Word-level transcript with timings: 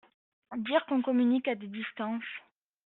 Dire 0.57 0.83
qu’on 0.87 1.03
communique 1.03 1.47
à 1.47 1.53
des 1.53 1.67
distances!… 1.67 2.23